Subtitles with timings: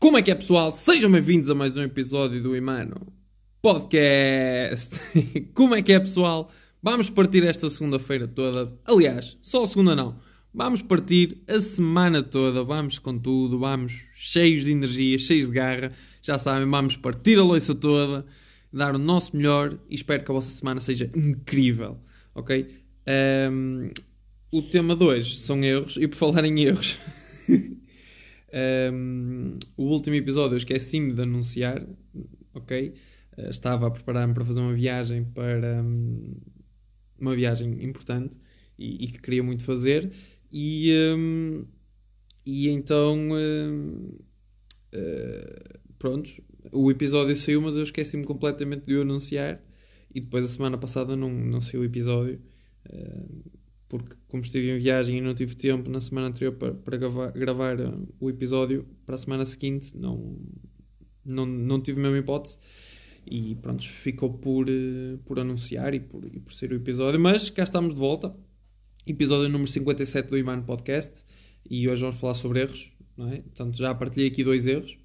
[0.00, 0.72] Como é que é, pessoal?
[0.72, 2.96] Sejam bem-vindos a mais um episódio do Imano
[3.60, 4.98] Podcast.
[5.52, 6.50] Como é que é, pessoal?
[6.82, 8.72] Vamos partir esta segunda-feira toda.
[8.86, 10.16] Aliás, só a segunda não.
[10.54, 12.64] Vamos partir a semana toda.
[12.64, 13.58] Vamos com tudo.
[13.58, 15.92] Vamos cheios de energia, cheios de garra.
[16.22, 18.24] Já sabem, vamos partir a loiça toda,
[18.72, 21.98] dar o nosso melhor e espero que a vossa semana seja incrível.
[22.34, 22.74] Ok?
[23.52, 23.90] Um,
[24.50, 25.98] o tema de hoje são erros.
[25.98, 26.98] E por falar em erros.
[28.52, 31.86] Um, o último episódio eu esqueci-me de anunciar,
[32.52, 32.94] ok?
[33.36, 36.34] Uh, estava a preparar-me para fazer uma viagem para um,
[37.18, 38.36] uma viagem importante
[38.78, 40.10] e, e, que queria muito fazer
[40.52, 41.64] e, um,
[42.44, 44.18] e então uh,
[45.98, 46.30] pronto,
[46.72, 49.62] o episódio saiu, mas eu esqueci-me completamente de o anunciar
[50.12, 52.40] e depois a semana passada não, não saiu o episódio.
[52.92, 53.49] Uh,
[53.90, 57.32] porque como estive em viagem e não tive tempo na semana anterior para, para gravar,
[57.32, 60.38] gravar uh, o episódio para a semana seguinte, não,
[61.24, 62.56] não, não tive a mesma hipótese
[63.26, 67.50] e pronto, ficou por, uh, por anunciar e por, e por ser o episódio, mas
[67.50, 68.32] cá estamos de volta,
[69.04, 71.24] episódio número 57 do Iman Podcast
[71.68, 73.38] e hoje vamos falar sobre erros, não é?
[73.38, 74.96] Portanto, já partilhei aqui dois erros.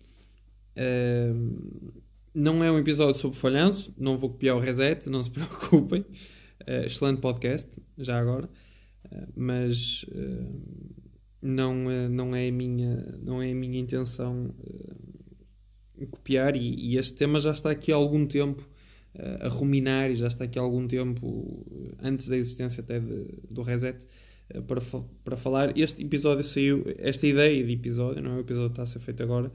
[0.77, 1.91] Uh,
[2.35, 6.01] não é um episódio sobre falhanço, não vou copiar o reset, não se preocupem.
[6.01, 8.47] Uh, excelente podcast, já agora
[9.35, 10.45] mas eh,
[11.41, 14.53] não, eh, não, é a minha, não é a minha intenção
[15.99, 18.67] eh, copiar e, e, este tema já está aqui há algum tempo
[19.39, 21.65] a ruminar e já está aqui há algum tempo
[22.01, 24.05] antes da existência até de, do reset
[24.67, 24.81] para,
[25.23, 25.77] para falar.
[25.77, 28.99] Este episódio saiu, esta ideia de episódio, não é o episódio que está a ser
[28.99, 29.53] feito agora,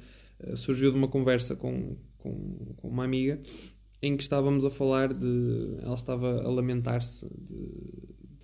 [0.57, 3.39] surgiu de uma conversa com, com, com uma amiga
[4.03, 5.77] em que estávamos a falar de.
[5.83, 8.00] Ela estava a lamentar-se de,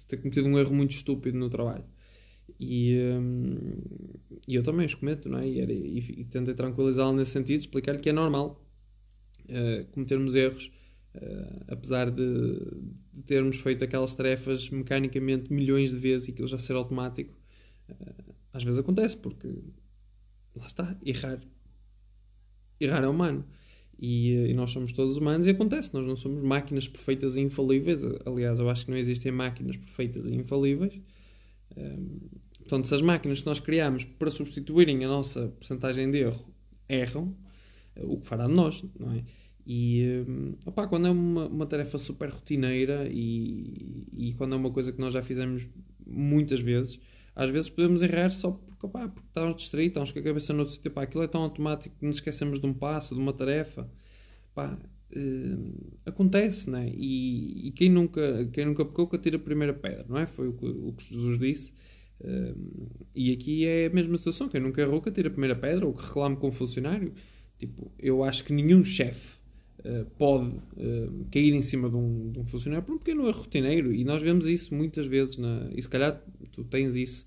[0.09, 1.85] ter cometido um erro muito estúpido no trabalho.
[2.59, 3.77] E, um,
[4.47, 5.49] e eu também os cometo, não é?
[5.49, 8.65] E, era, e, e tentei tranquilizá-la nesse sentido, explicar-lhe que é normal
[9.45, 10.71] uh, cometermos erros,
[11.15, 12.59] uh, apesar de,
[13.13, 17.37] de, termos feito aquelas tarefas mecanicamente milhões de vezes e aquilo já ser automático.
[17.89, 19.49] Uh, às vezes acontece, porque
[20.55, 21.41] lá está, errar.
[22.81, 23.45] Errar é humano.
[23.99, 28.01] E, e, nós somos todos humanos e acontece, nós não somos máquinas perfeitas e infalíveis.
[28.27, 31.01] Aliás, eu acho que não existem máquinas perfeitas e infalíveis.
[31.77, 32.19] Um,
[32.59, 36.55] portanto, se as máquinas que nós criamos para substituírem a nossa porcentagem de erro
[36.89, 37.35] erram,
[38.03, 39.25] o que fará de nós, não é?
[39.67, 44.71] E um, opa, quando é uma, uma tarefa super rotineira e, e quando é uma
[44.71, 45.69] coisa que nós já fizemos
[46.07, 47.01] muitas vezes,
[47.35, 48.53] às vezes podemos errar só
[48.89, 50.91] porque, porque estamos distraídos, estamos com a cabeça no sítio.
[50.91, 53.89] Pá, aquilo é tão automático que nos esquecemos de um passo, de uma tarefa.
[54.55, 54.79] Pá,
[55.17, 56.91] uh, acontece, né?
[56.95, 60.27] E, e quem nunca, quem nunca pecou que atira a primeira pedra, não é?
[60.27, 61.73] Foi o que, o que Jesus disse.
[62.21, 64.49] Uh, e aqui é a mesma situação.
[64.49, 67.13] Quem nunca errou que atira a primeira pedra ou que reclame com o funcionário.
[67.59, 69.39] Tipo, eu acho que nenhum chefe
[69.81, 73.41] uh, pode uh, cair em cima de um, de um, funcionário por um pequeno erro
[73.41, 73.95] rotineiro.
[73.95, 75.37] E nós vemos isso muitas vezes.
[75.37, 76.23] Na, e se calhar
[76.53, 77.27] tu tens isso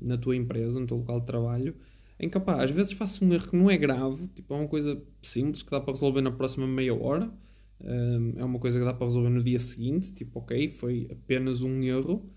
[0.00, 1.74] na tua empresa, no teu local de trabalho,
[2.18, 5.02] em que, às vezes faço um erro que não é grave, tipo, é uma coisa
[5.20, 7.32] simples que dá para resolver na próxima meia hora,
[7.80, 11.62] ehm, é uma coisa que dá para resolver no dia seguinte, tipo, ok, foi apenas
[11.62, 12.30] um erro,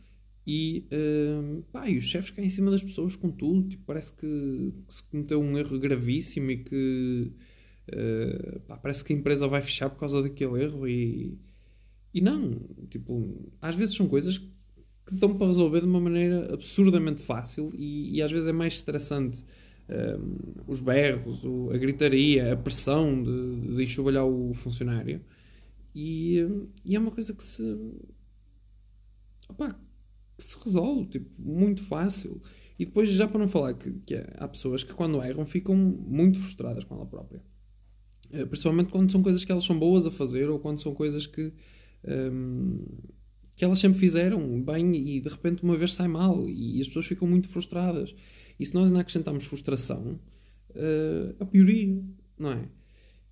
[0.47, 4.11] e, ehm, pá, e os chefes caem em cima das pessoas com tudo, tipo, parece
[4.13, 7.31] que, que se cometeu um erro gravíssimo e que
[7.91, 11.37] uh, pá, parece que a empresa vai fechar por causa daquele erro e,
[12.13, 12.59] e não,
[12.89, 14.54] tipo, às vezes são coisas que
[15.13, 19.43] dão para resolver de uma maneira absurdamente fácil e, e às vezes é mais estressante
[19.89, 25.21] um, os berros, o, a gritaria, a pressão de, de enxovalhar o funcionário.
[25.93, 26.39] E,
[26.83, 27.63] e, é uma coisa que se.
[29.47, 29.69] Opa,
[30.37, 32.41] que se resolve, tipo, muito fácil.
[32.77, 36.39] E depois, já para não falar que, que há pessoas que quando erram ficam muito
[36.39, 37.41] frustradas com ela própria.
[38.31, 41.25] Eh, principalmente quando são coisas que elas são boas a fazer ou quando são coisas
[41.25, 41.53] que.
[42.07, 42.83] Um,
[43.55, 47.05] que elas sempre fizeram bem e de repente uma vez sai mal e as pessoas
[47.05, 48.13] ficam muito frustradas.
[48.59, 50.19] E se nós ainda acrescentarmos frustração,
[50.71, 52.03] uh, a pioria,
[52.37, 52.67] não é?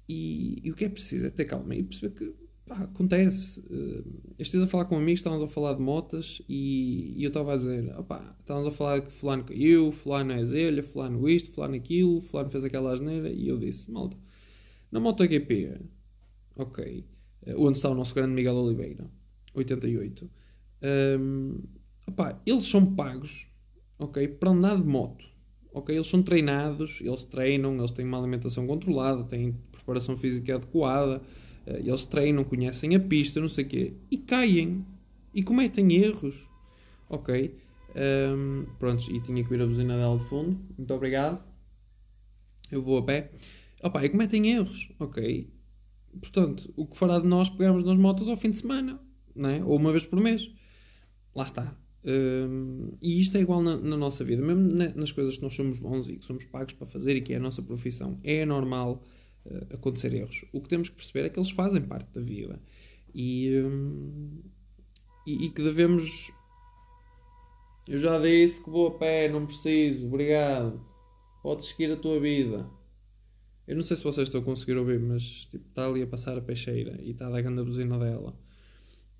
[0.07, 2.33] E, e, o que é preciso é ter calma e perceber que
[2.65, 3.59] pá, acontece.
[3.61, 7.57] Uh, a falar com amigos, estávamos a falar de motas e, e eu estava a
[7.57, 12.21] dizer: opá, estávamos a falar que Fulano caiu, Fulano é zelha, Fulano isto, Fulano aquilo,
[12.21, 13.29] Fulano fez aquela asneira.
[13.29, 14.17] E eu disse: malta,
[14.91, 15.79] na MotoGP,
[16.57, 17.05] ok,
[17.47, 19.09] uh, onde está o nosso grande Miguel Oliveira
[19.53, 20.29] 88.
[21.19, 21.59] Um,
[22.07, 23.47] opá, eles são pagos,
[23.97, 25.25] ok, para andar de moto.
[25.73, 31.21] Ok, eles são treinados, eles treinam, eles têm uma alimentação controlada, têm preparação física adequada,
[31.67, 34.85] uh, eles treinam, conhecem a pista, não sei o quê, e caem
[35.33, 36.47] e cometem erros.
[37.09, 37.55] Ok,
[37.95, 38.65] um,
[39.11, 40.59] e tinha que vir a buzina dela de fundo.
[40.77, 41.43] Muito obrigado.
[42.71, 43.31] eu vou a pé.
[43.83, 45.51] Opa, e cometem erros, ok?
[46.19, 48.99] Portanto, o que fará de nós pegarmos nas motos ao fim de semana,
[49.35, 49.63] é?
[49.63, 50.49] ou uma vez por mês?
[51.35, 51.75] Lá está.
[52.05, 55.53] Um, e isto é igual na, na nossa vida, mesmo na, nas coisas que nós
[55.53, 58.19] somos bons e que somos pagos para fazer e que é a nossa profissão.
[58.23, 59.01] É normal
[59.45, 60.45] uh, acontecer erros.
[60.51, 62.61] O que temos que perceber é que eles fazem parte da vida
[63.13, 64.41] e, um,
[65.25, 66.31] e, e que devemos.
[67.87, 70.81] Eu já disse que vou a pé, não preciso, obrigado.
[71.41, 72.69] Podes seguir a tua vida.
[73.67, 76.37] Eu não sei se vocês estão a conseguir ouvir, mas tipo, está ali a passar
[76.37, 78.37] a peixeira e está a dar a buzina dela.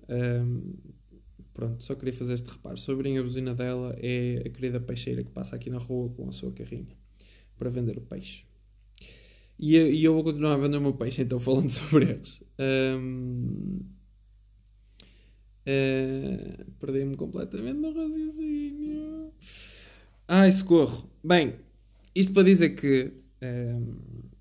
[0.08, 0.74] Um,
[1.52, 2.76] pronto, só queria fazer este reparo.
[2.76, 6.32] Sobre a buzina dela é a querida peixeira que passa aqui na rua com a
[6.32, 6.96] sua carrinha
[7.56, 8.46] para vender o peixe.
[9.58, 12.40] E, e eu vou continuar a vender o meu peixe, então falando sobre eles.
[12.58, 13.84] Um, uh,
[15.66, 19.32] eh, Perdi-me completamente no raciocínio.
[20.26, 21.08] Ai, socorro.
[21.22, 21.56] Bem,
[22.14, 23.12] isto para dizer que.
[23.42, 24.33] Um,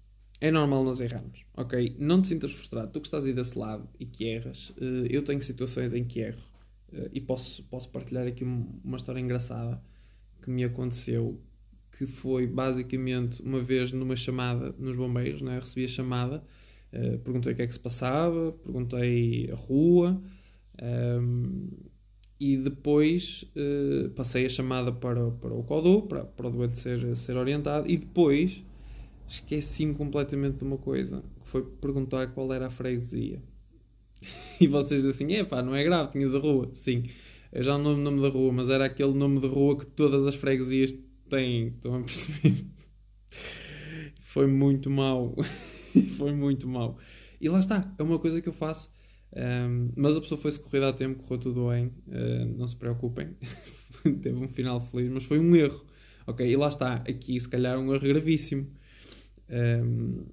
[0.43, 1.95] é normal nós errarmos, ok?
[1.97, 2.91] Não te sintas frustrado.
[2.91, 6.19] Tu que estás aí desse lado e que erras, eh, eu tenho situações em que
[6.19, 6.43] erro
[6.91, 9.81] eh, e posso, posso partilhar aqui uma história engraçada
[10.41, 11.39] que me aconteceu,
[11.97, 15.59] que foi basicamente uma vez numa chamada nos bombeiros, né?
[15.59, 16.43] recebi a chamada,
[16.91, 20.21] eh, perguntei o que é que se passava, perguntei a rua
[20.77, 21.69] ehm,
[22.37, 23.45] e depois
[24.13, 27.95] passei a chamada para, para o CODU, para, para o doente ser, ser orientado e
[27.95, 28.61] depois
[29.33, 33.41] esqueci-me completamente de uma coisa, que foi perguntar qual era a freguesia.
[34.61, 36.69] e vocês assim, é pá, não é grave, tinhas a rua.
[36.73, 37.03] Sim,
[37.51, 39.85] eu já não lembro o nome da rua, mas era aquele nome de rua que
[39.87, 40.95] todas as freguesias
[41.29, 42.65] têm, estão a perceber?
[44.21, 45.35] foi muito mau.
[46.17, 46.97] foi muito mau.
[47.41, 48.91] E lá está, é uma coisa que eu faço.
[49.35, 53.29] Um, mas a pessoa foi socorrida a tempo, correu tudo bem, uh, não se preocupem.
[54.21, 55.83] Teve um final feliz, mas foi um erro.
[56.27, 58.67] Ok, e lá está, aqui se calhar um erro gravíssimo.
[59.53, 60.25] Um,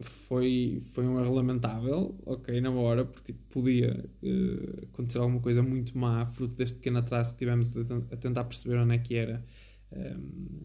[0.00, 5.96] foi, foi um lamentável, ok, na hora, porque tipo, podia uh, acontecer alguma coisa muito
[5.96, 7.72] má, fruto deste pequeno atraso que tivemos
[8.10, 9.44] a, tentar perceber onde é que era
[9.92, 10.60] um,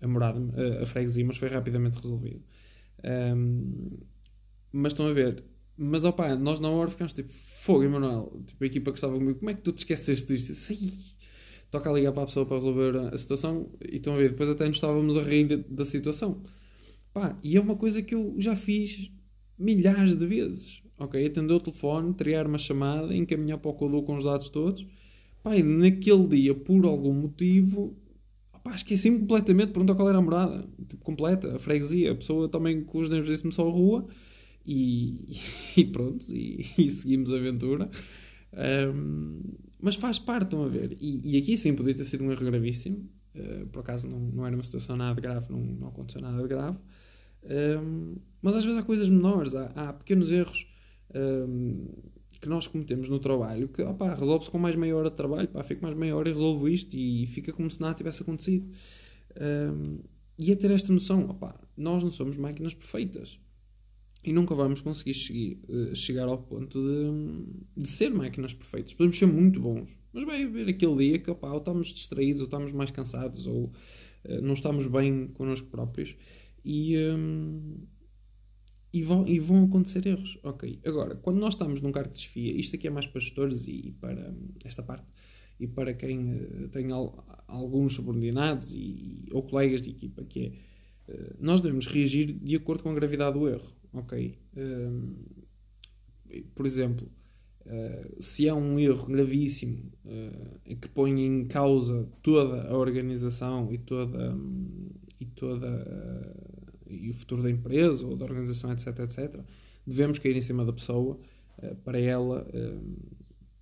[0.00, 0.40] a morada,
[0.80, 2.42] a, a, freguesia, mas foi rapidamente resolvido.
[3.04, 3.98] Um,
[4.72, 5.44] mas estão a ver,
[5.76, 9.38] mas opa, nós na hora ficamos tipo, fogo, Emanuel, tipo, a equipa que estava comigo,
[9.38, 10.52] como é que tu te esqueceste disto?
[11.70, 14.48] Toca a ligar para a pessoa para resolver a situação e estão a ver, depois
[14.48, 16.42] até nos estávamos a rir da situação.
[17.14, 19.08] Pá, e é uma coisa que eu já fiz
[19.56, 20.82] milhares de vezes.
[20.98, 24.84] Ok, atender o telefone, triar uma chamada, encaminhar para o Codou com os dados todos.
[25.40, 27.96] Pá, e naquele dia, por algum motivo,
[28.64, 30.68] pá, esqueci-me completamente de perguntar qual era a morada.
[30.88, 32.12] Tipo, completa, a freguesia.
[32.12, 34.06] A pessoa também com os nervos disse-me só a rua.
[34.66, 35.38] E,
[35.76, 37.88] e pronto, e, e, seguimos a aventura.
[38.92, 39.40] Um,
[39.80, 40.96] mas faz parte, estão a ver.
[41.00, 43.08] E, e, aqui sim podia ter sido um erro gravíssimo.
[43.36, 46.48] Uh, por acaso não, não era uma situação nada grave, não, não aconteceu nada de
[46.48, 46.78] grave.
[47.44, 50.66] Um, mas às vezes há coisas menores, há, há pequenos erros
[51.14, 51.88] um,
[52.40, 53.82] que nós cometemos no trabalho que
[54.18, 56.94] resolve-se com mais meia hora de trabalho, pá, fico mais meia hora e resolvo isto
[56.94, 58.70] e fica como se nada tivesse acontecido.
[59.40, 59.98] Um,
[60.38, 63.38] e é ter esta noção, opá, nós não somos máquinas perfeitas
[64.24, 68.94] e nunca vamos conseguir eh, chegar ao ponto de, de, ser máquinas perfeitas.
[68.94, 72.46] Podemos ser muito bons, mas vai haver aquele dia que opá, ou estamos distraídos, ou
[72.46, 73.64] estamos mais cansados, ou
[74.24, 76.16] uh, não estamos bem connosco próprios
[76.64, 77.86] e, um,
[78.92, 80.38] e, vão, e vão acontecer erros.
[80.42, 83.66] Ok, agora, quando nós estamos num cargo de desfia, isto aqui é mais para gestores
[83.66, 85.06] e para hum, esta parte,
[85.60, 90.46] e para quem uh, tem al, alguns subordinados e, ou colegas de equipa, que
[91.08, 93.72] é, uh, nós devemos reagir de acordo com a gravidade do erro.
[93.92, 94.38] Ok?
[94.56, 95.14] Um,
[96.54, 97.08] por exemplo,
[97.66, 103.78] Uh, se é um erro gravíssimo uh, que põe em causa toda a organização e
[103.78, 105.66] toda, um, e toda
[106.94, 109.40] e o futuro da empresa ou da organização, etc, etc,
[109.86, 111.18] devemos cair em cima da pessoa
[111.58, 113.16] uh, para ela uh,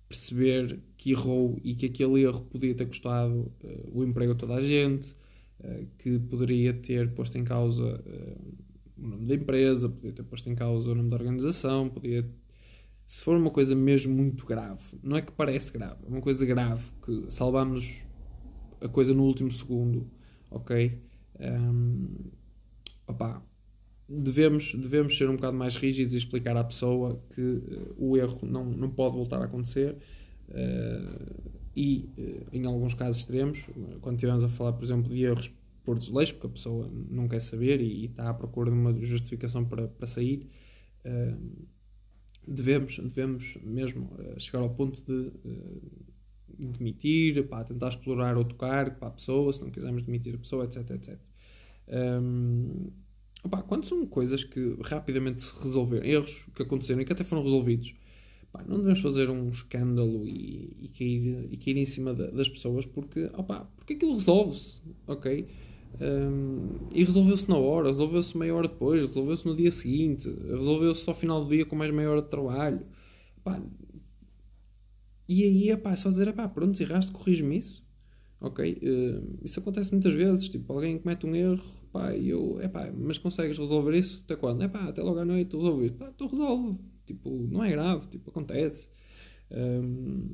[0.07, 3.51] perceber que errou e que aquele erro podia ter custado
[3.91, 5.15] o emprego a toda a gente,
[5.97, 8.03] que poderia ter posto em causa
[8.95, 12.29] o nome da empresa, podia ter posto em causa o nome da organização, podia
[13.05, 16.45] se for uma coisa mesmo muito grave, não é que parece grave, é uma coisa
[16.45, 18.05] grave que salvamos
[18.81, 20.09] a coisa no último segundo,
[20.49, 20.99] ok?
[21.39, 22.31] Um,
[23.07, 23.41] opá,
[24.07, 28.39] devemos, devemos ser um bocado mais rígidos e explicar à pessoa que uh, o erro
[28.45, 29.95] não, não pode voltar a acontecer.
[30.49, 33.67] Uh, e uh, em alguns casos extremos,
[34.01, 35.51] quando estivermos a falar, por exemplo, de erros
[35.83, 39.65] por desleixo, porque a pessoa não quer saber e, está à procura de uma justificação
[39.65, 40.47] para, para sair,
[42.47, 45.29] devemos, devemos mesmo chegar ao ponto de
[46.57, 50.63] demitir, para tentar explorar outro cargo para a pessoa, se não quisermos demitir a pessoa,
[50.63, 51.19] etc, etc.
[51.87, 52.91] Um,
[53.43, 57.43] Opa, quando são coisas que rapidamente se resolveram, erros que aconteceram e que até foram
[57.43, 57.93] resolvidos,
[58.43, 62.85] opa, não devemos fazer um escândalo e, e, cair, e cair em cima das pessoas
[62.85, 65.45] porque, opa, porque aquilo resolve-se, ok?
[65.99, 71.15] Um, e resolveu-se na hora, resolveu-se meia hora depois, resolveu-se no dia seguinte, resolveu-se ao
[71.15, 72.81] final do dia com mais meia hora de trabalho.
[75.27, 77.83] E aí é só dizer: epá, pronto, erraste, corrige-me isso.
[78.43, 78.77] Ok?
[78.83, 80.49] Uh, isso acontece muitas vezes.
[80.49, 84.61] Tipo, alguém comete um erro, pá, e eu, epá, mas consegues resolver isso até quando?
[84.63, 85.95] Epá, até logo à noite resolvo isso.
[85.95, 86.77] Pá, tu resolve.
[87.05, 88.89] Tipo, não é grave, tipo, acontece.
[89.49, 90.29] Um,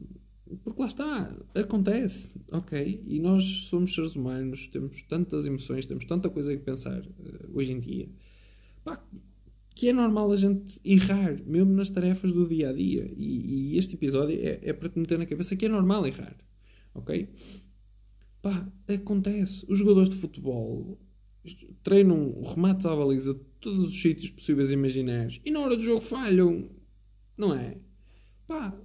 [0.63, 3.03] porque lá está, acontece, ok?
[3.05, 7.73] E nós somos seres humanos, temos tantas emoções, temos tanta coisa a pensar uh, hoje
[7.73, 8.09] em dia.
[8.83, 8.99] Pá,
[9.75, 13.07] que é normal a gente errar, mesmo nas tarefas do dia a dia.
[13.15, 16.35] E, e este episódio é, é, para te meter na cabeça que é normal errar,
[16.95, 17.29] ok?
[18.41, 19.65] Pá, acontece.
[19.69, 20.97] Os jogadores de futebol
[21.83, 26.01] treinam remates à baliza todos os sítios possíveis e imaginários e na hora do jogo
[26.01, 26.69] falham,
[27.37, 27.77] não é?
[28.47, 28.77] Pá,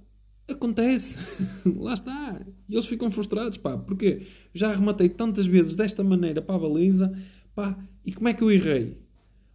[0.47, 1.17] Acontece,
[1.77, 2.39] lá está.
[2.69, 7.11] E eles ficam frustrados, pá, porque já arrematei tantas vezes desta maneira para a baliza,
[7.55, 9.01] pá, e como é que eu errei?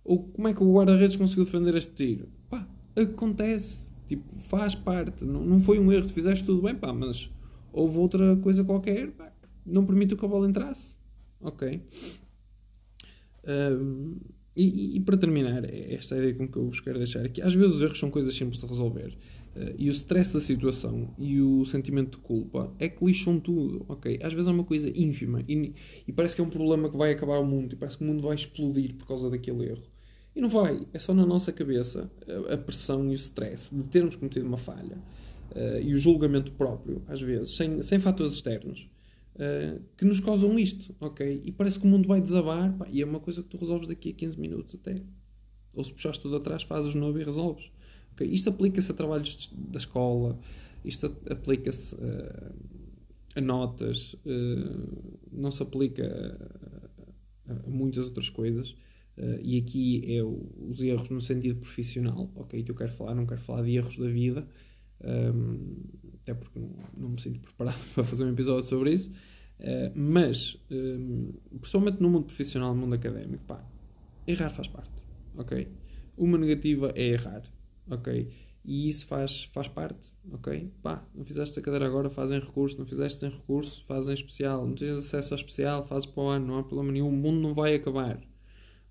[0.03, 2.29] Ou como é que o guarda-redes conseguiu defender este tiro?
[2.49, 2.67] Pá,
[2.97, 7.31] acontece, tipo, faz parte, não, não foi um erro, tu fizeste tudo bem, pá, mas
[7.73, 9.30] houve outra coisa qualquer, pá,
[9.65, 10.97] não permitiu que a bola entrasse,
[11.41, 11.83] ok?
[13.47, 14.17] Um,
[14.57, 17.55] e, e, para terminar, é esta ideia com que eu vos quero deixar aqui, às
[17.55, 19.17] vezes os erros são coisas simples de resolver.
[19.55, 23.85] Uh, e o stress da situação e o sentimento de culpa é que lixam tudo,
[23.89, 24.19] ok?
[24.23, 25.73] Às vezes é uma coisa ínfima e,
[26.07, 28.07] e, parece que é um problema que vai acabar o mundo e parece que o
[28.07, 29.83] mundo vai explodir por causa daquele erro.
[30.35, 32.11] E não vai, é só na nossa cabeça
[32.49, 34.99] a, a pressão e o stress de termos cometido uma falha
[35.51, 38.89] uh, e o julgamento próprio, às vezes, sem, sem fatores externos,
[39.41, 41.43] uh, que nos causam isto, ok?
[41.45, 43.89] E parece que o mundo vai desabar pá, e é uma coisa que tu resolves
[43.89, 45.03] daqui a 15 minutos até.
[45.75, 47.71] Ou se puxares tudo atrás, fazes novo e resolves.
[48.13, 48.27] Okay?
[48.29, 50.39] Isto aplica-se a trabalhos da escola,
[50.85, 52.55] isto aplica-se uh,
[53.35, 56.05] a notas, uh, não se aplica
[57.47, 58.71] a, a, muitas outras coisas.
[59.17, 62.63] Uh, e aqui é o, os erros no sentido profissional, ok?
[62.63, 64.47] Que eu quero falar, não quero falar de erros da vida,
[65.03, 69.11] um, ehm, até porque não, não, me sinto preparado para fazer um episódio sobre isso.
[69.59, 73.63] Uh, mas, um, ehm, principalmente no mundo profissional, no mundo académico, pá,
[74.27, 75.03] errar faz parte,
[75.37, 75.69] ok?
[76.17, 77.43] Uma negativa é errar
[77.91, 78.29] ok?
[78.65, 80.71] E isso faz, faz parte, ok?
[80.83, 84.75] Pá, não fizeste a cadeira agora, fazem recurso, não fizeste sem recurso, fazem especial, não
[84.75, 87.55] tens acesso ao especial, fazes para o ano, não há problema nenhum, o mundo não
[87.55, 88.21] vai acabar,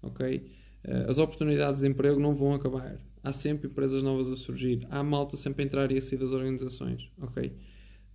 [0.02, 0.52] ok?
[0.84, 5.04] Eh, as oportunidades de emprego não vão acabar, há sempre empresas novas a surgir, há
[5.04, 7.54] malta sempre a entrar e a sair das organizações, ok?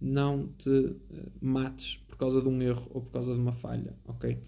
[0.01, 0.97] Não te uh,
[1.41, 4.39] mates por causa de um erro ou por causa de uma falha, ok?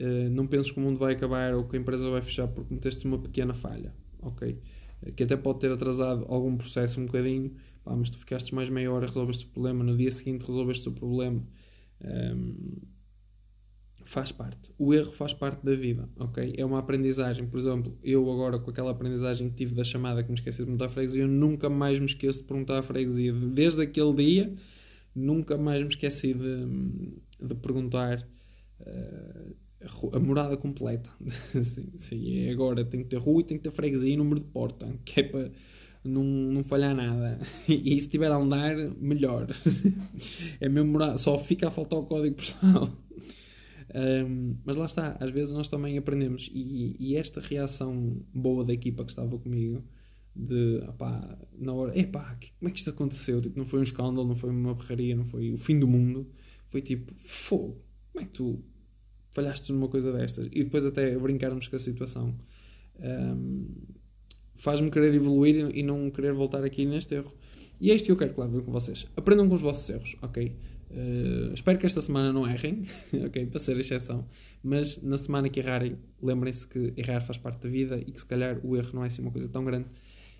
[0.00, 2.72] Uh, não penses que o mundo vai acabar ou que a empresa vai fechar porque
[2.72, 4.58] meteste uma pequena falha, ok?
[5.14, 7.52] que até pode ter atrasado algum processo um bocadinho,
[7.84, 10.92] pá, mas tu ficaste mais meia hora, resolveste o problema, no dia seguinte resolveste o
[10.92, 11.42] problema.
[12.00, 12.76] Um,
[14.08, 14.72] faz parte.
[14.78, 16.54] O erro faz parte da vida, ok?
[16.56, 17.46] É uma aprendizagem.
[17.46, 20.64] Por exemplo, eu agora com aquela aprendizagem que tive da chamada que me esqueci de
[20.64, 23.34] perguntar à freguesia, eu nunca mais me esqueço de perguntar à freguesia.
[23.34, 24.54] Desde aquele dia,
[25.14, 26.66] nunca mais me esqueci de,
[27.38, 28.26] de perguntar.
[28.80, 29.54] Uh,
[30.12, 31.08] a morada completa.
[31.62, 34.40] sim, sim, é agora tem que ter rua e tem que ter freguesia e número
[34.40, 35.52] de porta, que é para
[36.02, 37.38] não, não falhar nada.
[37.68, 39.46] E se tiver a andar, melhor.
[40.60, 42.90] é mesmo morada, só fica a faltar o código postal.
[43.98, 46.48] Um, mas lá está, às vezes nós também aprendemos.
[46.52, 49.82] E, e, esta reação boa da equipa que estava comigo,
[50.36, 53.40] de opá, na hora, epá, como é que isto aconteceu?
[53.40, 56.28] Tipo, não foi um escândalo, não foi uma berraria, não foi o fim do mundo.
[56.66, 58.62] Foi tipo, fogo, como é que tu
[59.30, 62.34] falhaste numa coisa destas e depois até brincarmos com a situação
[62.98, 63.66] um,
[64.54, 67.32] faz-me querer evoluir e não querer voltar aqui neste erro.
[67.80, 69.06] E é isto que eu quero que com vocês.
[69.16, 70.56] Aprendam com os vossos erros, ok?
[70.90, 72.84] Uh, espero que esta semana não errem,
[73.26, 73.46] ok?
[73.46, 74.26] Para ser exceção.
[74.62, 78.26] Mas na semana que errarem, lembrem-se que errar faz parte da vida e que se
[78.26, 79.86] calhar o erro não é assim uma coisa tão grande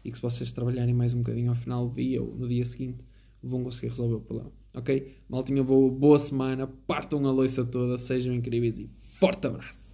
[0.05, 2.65] e que se vocês trabalharem mais um bocadinho ao final do dia ou no dia
[2.65, 3.05] seguinte,
[3.43, 4.53] vão conseguir resolver o problema.
[4.75, 5.17] Ok?
[5.29, 8.89] Maltinha boa, boa semana, partam a loiça toda, sejam incríveis e
[9.19, 9.88] forte abraço!